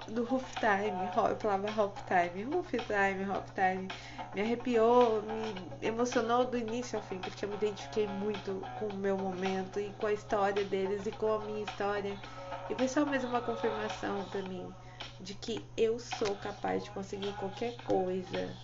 do 0.08 0.24
Roof 0.24 0.44
Time, 0.56 1.06
eu 1.30 1.36
falava 1.36 1.70
Roof 1.70 1.94
Time, 2.04 2.44
Roof 2.44 2.70
Time, 2.70 3.24
Roof 3.24 3.50
Time, 3.54 3.88
me 4.34 4.42
arrepiou, 4.42 5.22
me 5.22 5.86
emocionou 5.86 6.44
do 6.44 6.58
início 6.58 6.98
ao 6.98 7.04
fim, 7.04 7.18
porque 7.18 7.46
eu 7.46 7.48
me 7.48 7.56
identifiquei 7.56 8.06
muito 8.06 8.62
com 8.78 8.88
o 8.88 8.94
meu 8.94 9.16
momento 9.16 9.80
e 9.80 9.90
com 9.98 10.06
a 10.06 10.12
história 10.12 10.64
deles 10.64 11.06
e 11.06 11.12
com 11.12 11.32
a 11.32 11.38
minha 11.40 11.64
história. 11.64 12.14
E 12.68 12.74
foi 12.74 12.88
só 12.88 13.06
mais 13.06 13.24
uma 13.24 13.40
confirmação 13.40 14.22
para 14.26 14.42
mim 14.42 14.70
de 15.20 15.32
que 15.32 15.64
eu 15.76 15.98
sou 15.98 16.36
capaz 16.36 16.84
de 16.84 16.90
conseguir 16.90 17.32
qualquer 17.34 17.74
coisa 17.84 18.54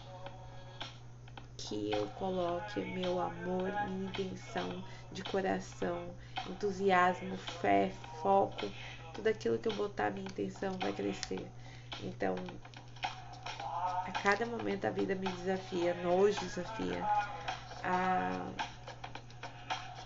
que 1.68 1.90
eu 1.92 2.06
coloque 2.18 2.80
meu 2.80 3.20
amor, 3.20 3.72
minha 3.86 4.08
intenção 4.08 4.84
de 5.10 5.22
coração, 5.24 6.14
entusiasmo, 6.48 7.36
fé, 7.36 7.90
foco, 8.20 8.70
tudo 9.14 9.28
aquilo 9.28 9.58
que 9.58 9.68
eu 9.68 9.74
botar 9.74 10.10
minha 10.10 10.26
intenção 10.26 10.72
vai 10.78 10.92
crescer. 10.92 11.46
Então, 12.02 12.34
a 13.02 14.12
cada 14.22 14.44
momento 14.44 14.84
a 14.84 14.90
vida 14.90 15.14
me 15.14 15.26
desafia, 15.26 15.94
nos 15.94 16.36
desafia 16.36 17.02
a 17.82 18.30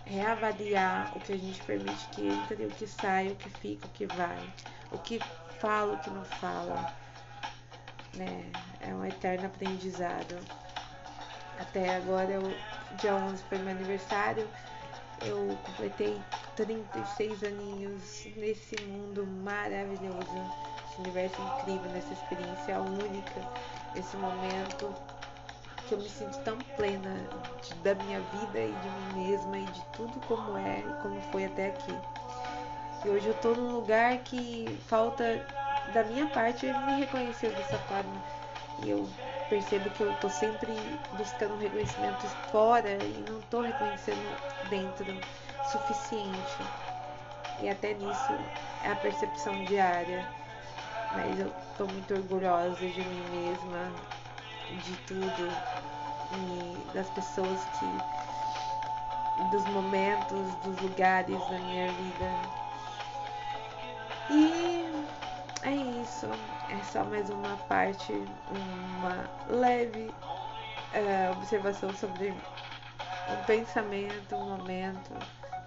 reavaliar 0.05 1.11
o 1.15 1.19
que 1.19 1.33
a 1.33 1.37
gente 1.37 1.61
permite 1.63 2.07
que 2.09 2.27
entre, 2.27 2.65
o 2.65 2.69
que 2.69 2.87
sai, 2.87 3.27
o 3.27 3.35
que 3.35 3.49
fica, 3.49 3.85
o 3.85 3.89
que 3.89 4.05
vai, 4.05 4.53
o 4.91 4.97
que 4.97 5.19
fala, 5.59 5.93
o 5.93 5.99
que 5.99 6.09
não 6.09 6.23
fala. 6.23 6.93
Né? 8.15 8.45
É 8.79 8.93
um 8.93 9.05
eterno 9.05 9.47
aprendizado. 9.47 10.39
Até 11.59 11.95
agora, 11.95 12.31
eu, 12.31 12.41
dia 13.01 13.13
11 13.13 13.43
foi 13.43 13.57
meu 13.57 13.75
aniversário, 13.75 14.47
eu 15.25 15.57
completei 15.65 16.17
36 16.55 17.43
aninhos 17.43 18.25
nesse 18.37 18.81
mundo 18.83 19.27
maravilhoso, 19.43 20.25
esse 20.89 21.01
universo 21.01 21.35
incrível, 21.41 21.91
nessa 21.91 22.13
experiência 22.13 22.79
única, 22.79 23.41
esse 23.93 24.15
momento 24.15 24.95
que 25.87 25.93
eu 25.95 25.97
me 25.97 26.09
sinto 26.09 26.37
tão 26.45 26.57
plena 26.77 27.13
de, 27.61 27.73
da 27.75 27.93
minha 27.95 28.21
vida 28.21 28.59
e 28.59 28.71
de 28.71 28.89
mim 28.89 29.27
mesma 29.27 29.57
e 29.57 29.65
de 29.65 29.81
tudo 29.97 30.19
como 30.27 30.57
é 30.57 30.79
e 30.79 31.01
como 31.01 31.19
foi 31.31 31.45
até 31.45 31.67
aqui. 31.67 31.97
E 33.03 33.09
hoje 33.09 33.27
eu 33.27 33.33
tô 33.33 33.53
num 33.53 33.71
lugar 33.71 34.17
que 34.19 34.65
falta 34.87 35.23
da 35.93 36.03
minha 36.03 36.27
parte 36.27 36.65
me 36.65 36.99
reconhecer 36.99 37.49
dessa 37.51 37.77
forma. 37.79 38.13
E 38.83 38.89
eu 38.89 39.07
percebo 39.49 39.89
que 39.89 40.01
eu 40.01 40.13
tô 40.15 40.29
sempre 40.29 40.71
buscando 41.17 41.57
reconhecimento 41.57 42.27
fora 42.51 42.91
e 42.91 43.25
não 43.27 43.41
tô 43.49 43.61
reconhecendo 43.61 44.37
dentro 44.69 45.05
suficiente. 45.71 46.57
E 47.61 47.67
até 47.67 47.93
nisso 47.93 48.33
é 48.83 48.91
a 48.91 48.95
percepção 48.95 49.53
diária. 49.65 50.23
Mas 51.15 51.39
eu 51.39 51.51
tô 51.77 51.85
muito 51.85 52.13
orgulhosa 52.13 52.87
de 52.87 53.01
mim 53.01 53.23
mesma, 53.31 53.91
de 54.85 54.95
tudo 55.07 55.51
e 56.31 56.93
das 56.93 57.09
pessoas 57.09 57.59
que 57.79 57.85
dos 59.51 59.65
momentos, 59.67 60.53
dos 60.63 60.79
lugares 60.81 61.39
da 61.49 61.57
minha 61.57 61.91
vida. 61.91 62.31
E 64.29 64.85
é 65.63 65.71
isso. 66.01 66.27
É 66.69 66.83
só 66.83 67.03
mais 67.03 67.29
uma 67.29 67.57
parte, 67.67 68.13
uma 68.99 69.29
leve 69.49 70.13
é, 70.93 71.31
observação 71.31 71.91
sobre 71.93 72.29
um 72.29 73.43
pensamento, 73.45 74.35
um 74.35 74.57
momento, 74.57 75.11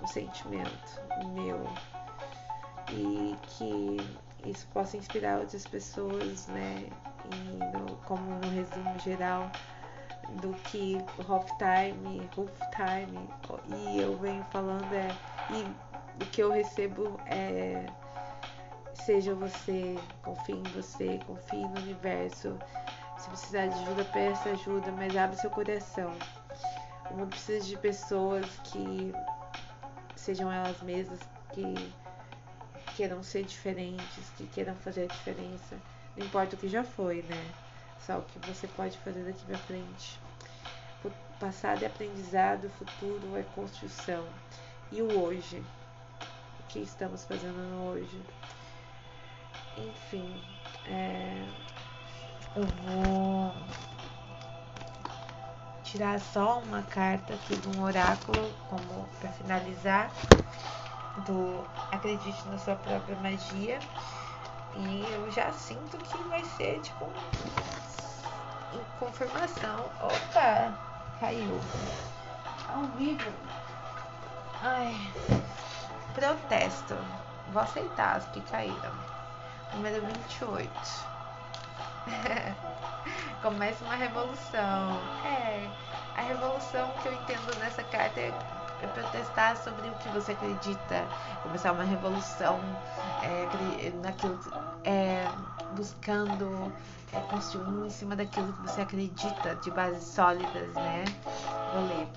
um 0.00 0.06
sentimento 0.06 1.00
meu. 1.34 1.66
E 2.90 3.36
que 3.42 3.96
isso 4.48 4.66
possa 4.68 4.96
inspirar 4.96 5.40
outras 5.40 5.66
pessoas, 5.66 6.46
né? 6.48 6.88
E 7.32 7.78
no, 7.78 7.96
como 8.04 8.22
no 8.22 8.50
resumo 8.50 8.98
geral 8.98 9.50
do 10.40 10.52
que 10.64 10.98
Half 11.28 11.46
Time, 11.58 12.28
Half 12.36 12.52
Time, 12.70 13.28
e 13.68 14.00
eu 14.00 14.16
venho 14.18 14.44
falando 14.50 14.92
é. 14.92 15.08
E 15.50 15.62
o 16.22 16.26
que 16.26 16.42
eu 16.42 16.50
recebo 16.50 17.18
é 17.26 17.86
Seja 18.94 19.34
você, 19.34 19.96
confie 20.22 20.52
em 20.52 20.62
você, 20.64 21.18
confie 21.26 21.56
no 21.56 21.80
universo. 21.80 22.56
Se 23.18 23.28
precisar 23.28 23.66
de 23.66 23.78
ajuda, 23.80 24.04
peça 24.04 24.50
ajuda, 24.50 24.92
mas 24.92 25.16
abre 25.16 25.36
seu 25.36 25.50
coração. 25.50 26.12
O 27.10 27.14
mundo 27.14 27.30
precisa 27.30 27.64
de 27.64 27.76
pessoas 27.76 28.46
que 28.64 29.12
sejam 30.16 30.52
elas 30.52 30.80
mesmas, 30.82 31.20
que 31.52 31.92
queiram 32.96 33.22
ser 33.22 33.44
diferentes, 33.44 34.30
que 34.36 34.46
queiram 34.46 34.74
fazer 34.76 35.04
a 35.04 35.06
diferença. 35.06 35.76
Não 36.16 36.26
importa 36.26 36.54
o 36.56 36.58
que 36.58 36.68
já 36.68 36.84
foi, 36.84 37.22
né? 37.22 37.52
Só 38.06 38.18
o 38.18 38.22
que 38.22 38.38
você 38.40 38.66
pode 38.68 38.98
fazer 38.98 39.24
daqui 39.24 39.44
pra 39.46 39.58
frente. 39.58 40.20
O 41.04 41.10
passado 41.38 41.82
é 41.82 41.86
aprendizado, 41.86 42.66
o 42.66 42.70
futuro 42.70 43.36
é 43.36 43.42
construção. 43.42 44.24
E 44.90 45.02
o 45.02 45.20
hoje? 45.20 45.64
O 46.60 46.62
que 46.68 46.78
estamos 46.80 47.24
fazendo 47.24 47.58
no 47.58 47.90
hoje? 47.90 48.20
Enfim, 49.76 50.34
é, 50.86 51.44
eu 52.54 52.66
vou 52.66 53.54
tirar 55.82 56.20
só 56.20 56.58
uma 56.60 56.82
carta 56.82 57.34
aqui 57.34 57.56
de 57.56 57.78
um 57.78 57.82
oráculo, 57.82 58.50
como 58.68 59.08
para 59.20 59.30
finalizar, 59.30 60.10
do 61.26 61.64
Acredite 61.90 62.48
na 62.48 62.58
sua 62.58 62.76
própria 62.76 63.16
magia. 63.16 63.78
E 64.74 65.04
eu 65.12 65.30
já 65.30 65.52
sinto 65.52 65.98
que 65.98 66.16
vai 66.28 66.44
ser 66.44 66.80
tipo 66.80 67.10
confirmação. 68.98 69.80
Opa, 70.00 70.72
caiu. 71.20 71.60
Ao 72.68 72.84
vivo. 72.96 73.30
Ai, 74.62 74.94
protesto. 76.14 76.94
Vou 77.52 77.62
aceitar 77.62 78.16
as 78.16 78.26
que 78.26 78.40
caíram 78.42 79.01
número 79.74 80.00
28. 80.06 80.70
Começa 83.42 83.84
uma 83.84 83.94
revolução. 83.94 85.00
É, 85.24 85.68
a 86.16 86.22
revolução 86.22 86.90
que 87.02 87.08
eu 87.08 87.12
entendo 87.12 87.58
nessa 87.58 87.82
carta 87.84 88.20
é, 88.20 88.32
é 88.82 88.86
protestar 88.86 89.56
sobre 89.56 89.88
o 89.88 89.94
que 89.94 90.08
você 90.10 90.32
acredita. 90.32 91.06
Começar 91.42 91.72
uma 91.72 91.84
revolução 91.84 92.60
é, 93.22 93.92
naquilo, 94.02 94.38
é, 94.84 95.26
buscando 95.74 96.72
é, 97.12 97.20
construir 97.30 97.86
em 97.86 97.90
cima 97.90 98.16
daquilo 98.16 98.52
que 98.52 98.62
você 98.62 98.80
acredita, 98.80 99.54
de 99.56 99.70
bases 99.70 100.04
sólidas, 100.04 100.72
né? 100.74 101.04
Vou 101.72 101.86
ler. 101.86 102.08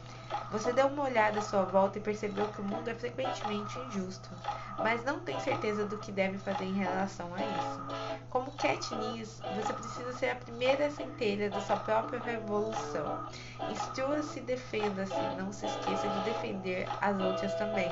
Você 0.52 0.72
deu 0.72 0.88
uma 0.88 1.04
olhada 1.04 1.40
à 1.40 1.42
sua 1.42 1.64
volta 1.64 1.98
e 1.98 2.02
percebeu 2.02 2.48
que 2.48 2.62
o 2.62 2.64
mundo 2.64 2.88
é 2.88 2.94
frequentemente 2.94 3.78
injusto, 3.80 4.30
mas 4.77 5.03
não 5.03 5.20
tem 5.20 5.39
certeza 5.39 5.86
do 5.86 5.98
que 5.98 6.12
deve 6.12 6.38
fazer 6.38 6.65
em 6.65 6.74
relação 6.74 7.27
a 7.34 7.39
isso. 7.39 7.82
Como 8.29 8.51
Katniss, 8.51 9.41
você 9.55 9.74
precisa 9.74 10.13
ser 10.13 10.29
a 10.29 10.36
primeira 10.36 10.89
centelha 10.91 11.50
da 11.50 11.62
sua 11.62 11.77
própria 11.77 12.20
revolução. 12.20 13.25
Instrua-se 13.72 14.39
e 14.39 14.44
defenda-se, 14.44 15.15
não 15.38 15.51
se 15.51 15.65
esqueça 15.65 16.08
de 16.08 16.20
defender 16.25 16.88
as 17.01 17.20
outras 17.20 17.53
também, 17.55 17.89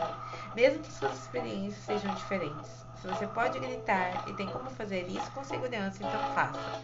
mesmo 0.55 0.79
que 0.79 0.91
suas 0.91 1.17
experiências 1.17 1.83
sejam 1.85 2.13
diferentes. 2.15 2.85
Se 3.01 3.07
você 3.07 3.27
pode 3.27 3.59
gritar 3.59 4.27
e 4.27 4.33
tem 4.33 4.47
como 4.47 4.69
fazer 4.69 5.07
isso 5.07 5.29
com 5.31 5.43
segurança, 5.43 6.03
então 6.03 6.19
faça 6.33 6.81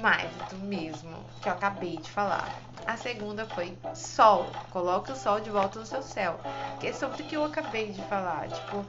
mais 0.00 0.30
do 0.50 0.56
mesmo 0.58 1.24
que 1.40 1.48
eu 1.48 1.52
acabei 1.52 1.96
de 1.96 2.10
falar. 2.10 2.48
A 2.86 2.96
segunda 2.96 3.46
foi 3.46 3.76
sol. 3.94 4.46
Coloque 4.70 5.12
o 5.12 5.16
sol 5.16 5.40
de 5.40 5.50
volta 5.50 5.80
no 5.80 5.86
seu 5.86 6.02
céu. 6.02 6.38
Que 6.78 6.88
é 6.88 6.92
sobre 6.92 7.22
o 7.22 7.26
que 7.26 7.36
eu 7.36 7.44
acabei 7.44 7.92
de 7.92 8.02
falar. 8.02 8.48
Tipo, 8.48 8.84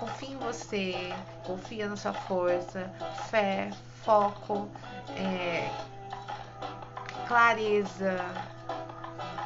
confia 0.00 0.30
em 0.30 0.38
você, 0.38 1.14
confia 1.44 1.88
na 1.88 1.96
sua 1.96 2.12
força, 2.12 2.90
fé, 3.30 3.70
foco, 4.04 4.68
é, 5.16 5.70
clareza, 7.28 8.18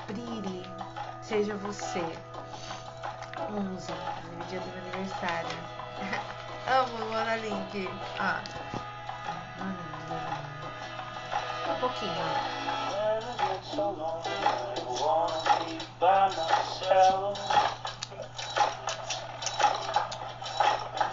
brilhe, 0.07 0.63
seja 1.21 1.55
você. 1.57 2.05
11, 3.51 3.93
no 4.39 4.45
dia 4.47 4.61
do 4.61 4.67
meu 4.67 4.95
aniversário. 4.95 5.57
Amo 6.67 7.11
Mona 7.11 7.37
Link. 7.37 7.89
Ah. 8.19 8.43
Um 11.77 11.81
pouquinho. 11.81 12.25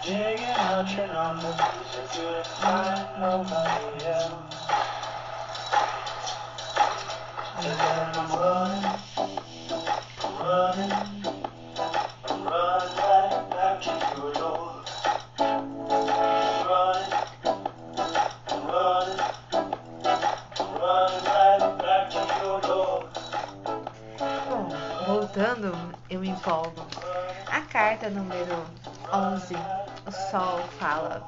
Digging 0.02 0.44
out 0.56 0.96
your 0.96 1.06
numbers 1.08 1.54
if 1.98 2.16
you 2.16 2.42
find 2.56 3.08
nobody 3.20 4.04
else. 4.06 4.54
And 7.56 7.78
then 7.78 8.08
I'm 8.16 8.30
running, 8.32 8.93
A 26.46 27.62
carta 27.72 28.10
número 28.10 28.66
11 29.10 29.54
o 30.06 30.12
sol 30.30 30.58
fala: 30.78 31.26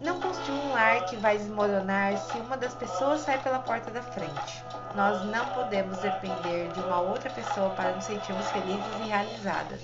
Não 0.00 0.20
construa 0.20 0.58
um 0.58 0.72
lar 0.72 1.04
que 1.04 1.14
vai 1.18 1.38
desmoronar 1.38 2.18
se 2.18 2.36
uma 2.38 2.56
das 2.56 2.74
pessoas 2.74 3.20
sai 3.20 3.40
pela 3.40 3.60
porta 3.60 3.92
da 3.92 4.02
frente. 4.02 4.64
Nós 4.96 5.24
não 5.26 5.46
podemos 5.54 5.98
depender 5.98 6.72
de 6.72 6.80
uma 6.80 6.98
outra 6.98 7.30
pessoa 7.30 7.70
para 7.76 7.92
nos 7.92 8.04
sentirmos 8.04 8.50
felizes 8.50 8.84
e 9.04 9.08
realizadas. 9.08 9.80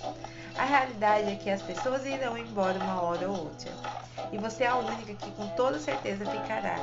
A 0.59 0.65
realidade 0.65 1.31
é 1.31 1.37
que 1.37 1.49
as 1.49 1.63
pessoas 1.63 2.05
irão 2.05 2.37
embora 2.37 2.77
uma 2.81 3.01
hora 3.01 3.29
ou 3.29 3.45
outra. 3.45 3.71
E 4.33 4.39
você 4.39 4.65
é 4.65 4.67
a 4.67 4.75
única 4.75 5.15
que 5.15 5.31
com 5.31 5.47
toda 5.51 5.79
certeza 5.79 6.27
ficará. 6.27 6.75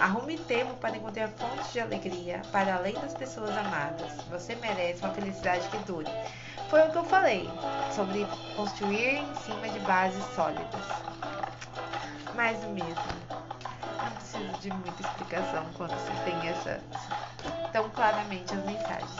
Arrume 0.00 0.36
tempo 0.36 0.74
para 0.74 0.96
encontrar 0.96 1.28
fontes 1.28 1.72
de 1.72 1.78
alegria 1.78 2.42
para 2.50 2.74
além 2.74 2.94
das 2.94 3.14
pessoas 3.14 3.56
amadas. 3.56 4.12
Você 4.28 4.56
merece 4.56 5.04
uma 5.04 5.14
felicidade 5.14 5.68
que 5.68 5.78
dure. 5.84 6.10
Foi 6.68 6.82
o 6.82 6.90
que 6.90 6.96
eu 6.96 7.04
falei 7.04 7.48
sobre 7.94 8.26
construir 8.56 9.18
em 9.18 9.34
cima 9.36 9.68
de 9.68 9.78
bases 9.80 10.24
sólidas. 10.34 10.80
Mais 12.34 12.62
o 12.64 12.68
mesmo. 12.68 12.94
Não 14.02 14.10
preciso 14.12 14.60
de 14.60 14.70
muita 14.70 15.02
explicação 15.02 15.64
quando 15.76 15.90
você 15.90 16.12
tem 16.24 16.48
essa 16.48 16.80
tão 17.72 17.90
claramente 17.90 18.54
as 18.54 18.64
mensagens. 18.64 19.10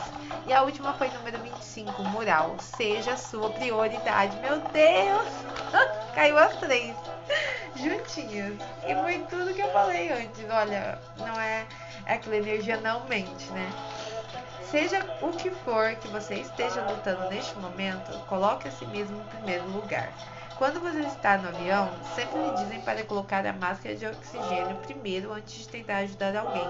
E 0.46 0.52
a 0.52 0.62
última 0.62 0.92
foi 0.94 1.08
número 1.08 1.38
25, 1.38 2.02
mural. 2.04 2.56
Seja 2.60 3.16
sua 3.16 3.50
prioridade. 3.50 4.36
Meu 4.38 4.60
Deus! 4.60 5.28
Caiu 6.14 6.38
as 6.38 6.54
três. 6.56 6.96
Juntinhas. 7.74 8.54
E 8.86 8.94
foi 8.94 9.18
tudo 9.28 9.52
que 9.52 9.60
eu 9.60 9.72
falei 9.72 10.12
antes. 10.12 10.44
Olha, 10.48 10.98
não 11.18 11.40
é, 11.40 11.66
é 12.06 12.14
aquela 12.14 12.36
energia 12.36 12.76
não 12.80 13.04
mente, 13.08 13.50
né? 13.50 13.72
Seja 14.74 15.06
o 15.22 15.30
que 15.30 15.52
for 15.52 15.94
que 15.94 16.08
você 16.08 16.34
esteja 16.34 16.84
lutando 16.84 17.30
neste 17.30 17.56
momento, 17.60 18.10
coloque 18.26 18.66
a 18.66 18.72
si 18.72 18.84
mesmo 18.86 19.20
em 19.20 19.24
primeiro 19.26 19.64
lugar. 19.68 20.12
Quando 20.58 20.80
você 20.80 20.98
está 20.98 21.38
no 21.38 21.48
avião, 21.48 21.88
sempre 22.16 22.40
lhe 22.40 22.56
dizem 22.56 22.80
para 22.80 23.04
colocar 23.04 23.46
a 23.46 23.52
máscara 23.52 23.94
de 23.94 24.04
oxigênio 24.04 24.74
primeiro 24.78 25.32
antes 25.32 25.58
de 25.58 25.68
tentar 25.68 25.98
ajudar 25.98 26.36
alguém. 26.36 26.68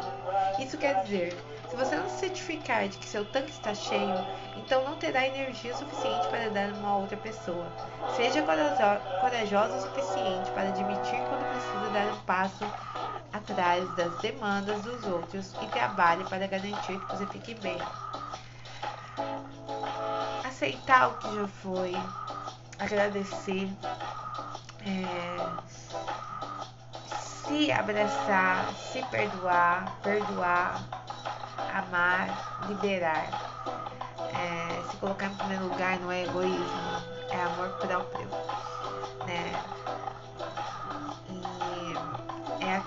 Isso 0.59 0.77
quer 0.77 1.03
dizer, 1.03 1.35
se 1.71 1.77
você 1.77 1.97
não 1.97 2.07
se 2.11 2.19
certificar 2.19 2.87
de 2.89 2.99
que 2.99 3.07
seu 3.07 3.25
tanque 3.25 3.53
está 3.53 3.75
cheio, 3.75 4.27
então 4.55 4.85
não 4.85 4.97
terá 4.97 5.27
energia 5.27 5.75
suficiente 5.75 6.29
para 6.29 6.51
dar 6.51 6.69
a 6.69 6.75
uma 6.75 6.99
outra 6.99 7.17
pessoa. 7.17 7.73
Seja 8.17 8.43
corajosa 8.43 9.79
o 9.79 9.81
suficiente 9.81 10.51
para 10.51 10.69
admitir 10.69 11.21
quando 11.27 11.51
precisa 11.51 11.91
dar 11.91 12.13
um 12.13 12.21
passo 12.27 12.67
atrás 13.35 13.89
das 13.97 14.17
demandas 14.21 14.81
dos 14.83 15.05
outros 15.05 15.53
e 15.61 15.67
trabalhe 15.67 16.23
para 16.25 16.47
garantir 16.47 16.99
que 16.99 17.17
você 17.17 17.27
fique 17.27 17.55
bem. 17.57 17.77
Aceitar 20.45 21.09
o 21.09 21.19
que 21.19 21.35
já 21.35 21.49
foi, 21.49 21.93
agradecer, 22.79 23.69
é, 24.87 25.37
se 27.17 27.73
abraçar, 27.73 28.73
se 28.75 29.03
perdoar, 29.07 29.93
perdoar, 30.03 30.81
amar, 31.75 32.67
liberar. 32.69 33.53
É, 34.33 34.91
se 34.91 34.97
colocar 34.99 35.27
em 35.27 35.35
primeiro 35.35 35.65
lugar 35.65 35.99
não 35.99 36.13
é 36.13 36.23
egoísmo, 36.23 37.03
é 37.31 37.41
amor 37.43 37.71
próprio, 37.79 38.29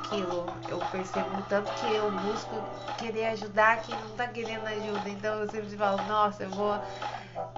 aquilo. 0.08 0.54
Eu 0.67 0.80
percebo 0.86 1.43
tanto 1.43 1.74
que 1.74 1.91
eu 1.91 2.10
busco 2.12 2.56
querer 2.98 3.28
ajudar 3.28 3.82
quem 3.82 3.98
não 4.00 4.15
tá 4.15 4.28
querendo 4.28 4.65
ajuda. 4.67 5.10
Então 5.10 5.41
eu 5.41 5.48
sempre 5.48 5.76
falo, 5.78 6.04
nossa, 6.06 6.43
eu 6.43 6.52
vou 6.52 6.74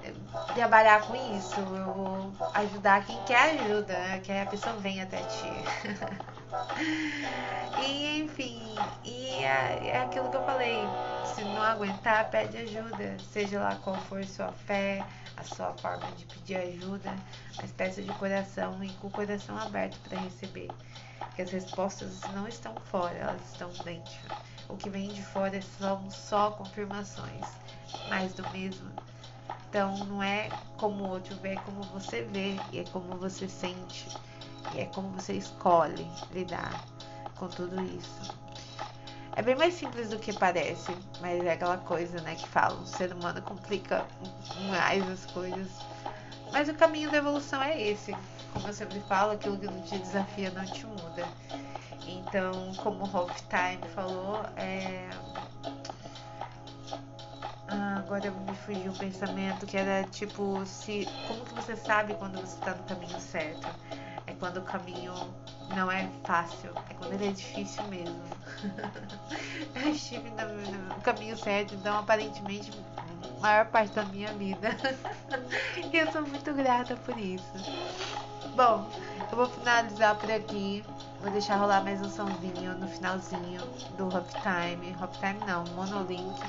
eh, 0.02 0.14
trabalhar 0.54 1.06
com 1.06 1.14
isso, 1.16 1.60
eu 1.60 1.92
vou 1.92 2.32
ajudar 2.54 3.04
quem 3.06 3.22
quer 3.22 3.54
ajuda, 3.60 3.94
né? 3.94 4.20
que 4.20 4.32
a 4.32 4.46
pessoa 4.46 4.76
vem 4.76 5.00
até 5.02 5.24
ti. 5.24 5.64
e 7.86 8.20
enfim, 8.20 8.60
e 9.04 9.26
é, 9.44 9.88
é 9.88 10.02
aquilo 10.02 10.30
que 10.30 10.36
eu 10.36 10.44
falei, 10.44 10.78
se 11.24 11.44
não 11.44 11.62
aguentar, 11.62 12.30
pede 12.30 12.56
ajuda, 12.56 13.16
seja 13.32 13.60
lá 13.60 13.76
qual 13.76 13.96
for 13.96 14.24
sua 14.24 14.52
fé, 14.52 15.04
a 15.36 15.44
sua 15.44 15.72
forma 15.74 16.10
de 16.12 16.24
pedir 16.26 16.56
ajuda, 16.56 17.14
mas 17.56 17.70
peça 17.72 18.02
de 18.02 18.12
coração 18.14 18.82
e 18.82 18.90
com 18.94 19.06
o 19.06 19.10
coração 19.10 19.56
aberto 19.58 19.98
para 20.08 20.18
receber 20.18 20.68
que 21.34 21.42
as 21.42 21.50
respostas 21.50 22.20
não 22.34 22.48
estão 22.48 22.74
fora, 22.90 23.16
elas 23.16 23.40
estão 23.52 23.70
dentro. 23.84 24.18
O 24.68 24.76
que 24.76 24.90
vem 24.90 25.08
de 25.08 25.22
fora 25.22 25.60
são 25.78 26.10
só 26.10 26.50
confirmações, 26.50 27.46
mais 28.08 28.32
do 28.34 28.48
mesmo. 28.50 28.90
Então 29.68 29.96
não 30.06 30.22
é 30.22 30.50
como 30.76 31.04
o 31.04 31.08
outro 31.10 31.34
vê, 31.36 31.50
é 31.50 31.56
como 31.56 31.82
você 31.84 32.22
vê, 32.22 32.56
e 32.72 32.80
é 32.80 32.84
como 32.92 33.16
você 33.16 33.48
sente, 33.48 34.08
e 34.72 34.80
é 34.80 34.86
como 34.86 35.08
você 35.10 35.34
escolhe 35.34 36.10
lidar 36.30 36.80
com 37.36 37.48
tudo 37.48 37.80
isso. 37.80 38.30
É 39.36 39.42
bem 39.42 39.54
mais 39.54 39.74
simples 39.74 40.10
do 40.10 40.18
que 40.18 40.32
parece, 40.32 40.96
mas 41.20 41.44
é 41.44 41.52
aquela 41.52 41.78
coisa, 41.78 42.20
né, 42.20 42.34
que 42.34 42.48
falam, 42.48 42.82
o 42.82 42.86
ser 42.86 43.12
humano 43.12 43.40
complica 43.42 44.06
mais 44.70 45.08
as 45.08 45.24
coisas. 45.26 45.68
Mas 46.52 46.68
o 46.68 46.74
caminho 46.74 47.10
da 47.10 47.18
evolução 47.18 47.62
é 47.62 47.80
esse, 47.80 48.16
como 48.52 48.66
eu 48.68 48.72
sempre 48.72 49.00
falo, 49.00 49.32
aquilo 49.32 49.58
que 49.58 49.66
não 49.66 49.80
te 49.82 49.98
desafia 49.98 50.50
não 50.50 50.66
te 50.66 50.84
muda. 50.86 51.32
Então, 52.06 52.74
como 52.76 53.04
o 53.04 53.30
Time 53.48 53.88
falou, 53.94 54.44
é... 54.56 55.08
ah, 57.68 57.96
agora 57.98 58.30
me 58.30 58.54
fugiu 58.56 58.92
o 58.92 58.96
pensamento 58.96 59.66
que 59.66 59.76
era 59.76 60.04
tipo, 60.04 60.64
se 60.66 61.06
como 61.26 61.44
que 61.44 61.54
você 61.54 61.76
sabe 61.76 62.14
quando 62.14 62.40
você 62.40 62.56
está 62.56 62.74
no 62.74 62.82
caminho 62.84 63.20
certo? 63.20 63.74
Quando 64.40 64.56
o 64.56 64.62
caminho 64.62 65.14
não 65.76 65.92
é 65.92 66.08
fácil, 66.24 66.70
é 66.88 66.94
quando 66.94 67.12
ele 67.12 67.28
é 67.28 67.32
difícil 67.32 67.84
mesmo. 67.84 68.20
eu 69.76 69.90
estive 69.90 70.30
no, 70.30 70.88
no 70.88 71.00
caminho 71.02 71.36
certo, 71.36 71.74
então 71.74 71.98
aparentemente 71.98 72.72
maior 73.40 73.66
parte 73.66 73.92
da 73.94 74.04
minha 74.04 74.32
vida. 74.34 74.70
e 75.76 75.96
eu 75.96 76.10
sou 76.12 76.22
muito 76.22 76.52
grata 76.54 76.96
por 76.96 77.18
isso. 77.18 77.52
Bom, 78.54 78.88
eu 79.30 79.36
vou 79.36 79.46
finalizar 79.46 80.16
por 80.16 80.30
aqui. 80.30 80.84
Vou 81.20 81.30
deixar 81.30 81.56
rolar 81.56 81.82
mais 81.82 82.00
um 82.00 82.10
somzinho 82.10 82.78
no 82.78 82.88
finalzinho 82.88 83.60
do 83.96 84.06
Hop 84.06 84.26
Time. 84.42 84.96
Hop 85.00 85.12
Time 85.14 85.38
não, 85.46 85.64
Monolink. 85.74 86.40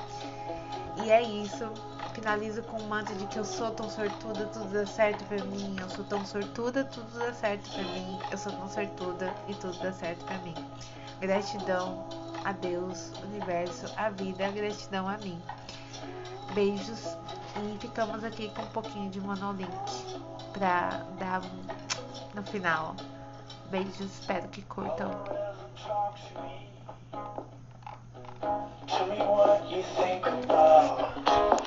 E 1.04 1.12
é 1.12 1.22
isso. 1.22 1.72
Finalizo 2.14 2.62
com 2.64 2.78
o 2.78 2.88
mantra 2.88 3.16
de 3.16 3.26
que 3.28 3.40
eu 3.40 3.46
sou 3.46 3.72
tão 3.72 3.90
sortuda, 3.90 4.46
tudo 4.48 4.74
dá 4.74 4.86
certo 4.86 5.24
pra 5.26 5.44
mim. 5.46 5.76
Eu 5.80 5.90
sou 5.90 6.04
tão 6.06 6.26
sortuda, 6.26 6.84
tudo 6.86 7.20
dá 7.20 7.34
certo 7.34 7.72
pra 7.72 7.84
mim. 7.84 8.20
Eu 8.30 8.38
sou 8.38 8.52
tão 8.52 8.70
sortuda 8.70 9.34
e 9.48 9.54
tudo 9.56 9.80
dá 9.80 9.92
certo 9.94 10.26
pra 10.26 10.38
mim. 10.40 10.54
Gratidão 11.20 12.06
a 12.44 12.52
Deus, 12.52 13.12
universo, 13.24 13.92
a 13.98 14.10
vida, 14.10 14.50
gratidão 14.52 15.08
a 15.08 15.18
mim. 15.18 15.42
Beijos 16.54 17.18
e 17.56 17.78
ficamos 17.80 18.24
aqui 18.24 18.50
com 18.50 18.62
um 18.62 18.68
pouquinho 18.68 19.10
de 19.10 19.22
monolink 19.22 19.72
pra 20.52 21.06
dar 21.18 21.42
no 22.34 22.44
final. 22.44 22.96
Beijos, 23.70 24.00
espero 24.00 24.48
que 24.50 24.62
curtam. 24.64 25.12
Tell 28.88 29.08
me 29.08 29.20
what 29.20 29.64
you 29.72 29.84
think 29.96 30.26
about 30.26 31.61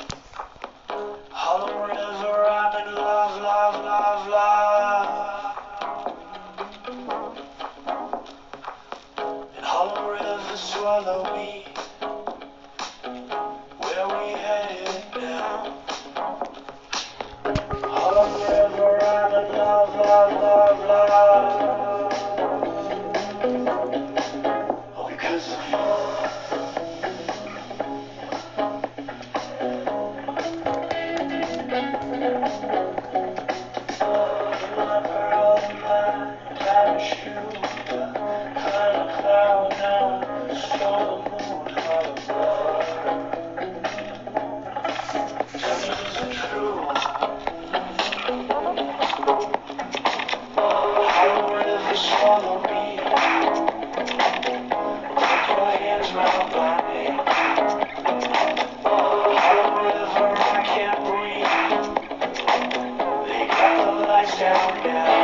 shout 64.36 64.84
out. 64.86 65.23